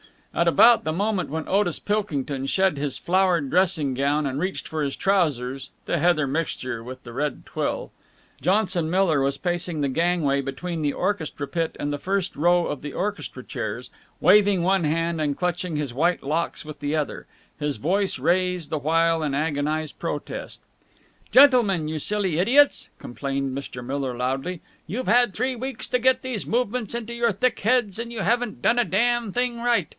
At 0.33 0.47
about 0.47 0.85
the 0.85 0.93
moment 0.93 1.29
when 1.29 1.47
Otis 1.47 1.77
Pilkington 1.77 2.45
shed 2.45 2.77
his 2.77 2.97
flowered 2.97 3.49
dressing 3.51 3.93
gown 3.93 4.25
and 4.25 4.39
reached 4.39 4.65
for 4.65 4.81
his 4.81 4.95
trousers 4.95 5.69
(the 5.85 5.99
heather 5.99 6.25
mixture 6.25 6.81
with 6.81 7.03
the 7.03 7.11
red 7.11 7.45
twill), 7.45 7.91
Johnson 8.39 8.89
Miller 8.89 9.19
was 9.21 9.37
pacing 9.37 9.81
the 9.81 9.89
gangway 9.89 10.39
between 10.39 10.81
the 10.81 10.93
orchestra 10.93 11.47
pit 11.47 11.75
and 11.79 11.91
the 11.91 11.97
first 11.99 12.33
row 12.37 12.65
of 12.67 12.81
the 12.81 12.93
orchestra 12.93 13.43
chairs, 13.43 13.89
waving 14.21 14.63
one 14.63 14.85
hand 14.85 15.19
and 15.19 15.37
clutching 15.37 15.75
his 15.75 15.93
white 15.93 16.23
locks 16.23 16.63
with 16.63 16.79
the 16.79 16.95
other, 16.95 17.27
his 17.59 17.75
voice 17.75 18.17
raised 18.17 18.69
the 18.69 18.79
while 18.79 19.21
in 19.21 19.35
agonized 19.35 19.99
protest. 19.99 20.61
"Gentlemen, 21.31 21.89
you 21.89 21.99
silly 21.99 22.39
idiots," 22.39 22.87
complained 22.99 23.55
Mr. 23.55 23.85
Miller 23.85 24.15
loudly, 24.15 24.61
"you've 24.87 25.07
had 25.09 25.33
three 25.33 25.57
weeks 25.57 25.89
to 25.89 25.99
get 25.99 26.21
these 26.21 26.47
movements 26.47 26.95
into 26.95 27.13
your 27.13 27.33
thick 27.33 27.59
heads, 27.59 27.99
and 27.99 28.13
you 28.13 28.21
haven't 28.21 28.61
done 28.61 28.79
a 28.79 28.85
damn 28.85 29.33
thing 29.33 29.61
right! 29.61 29.89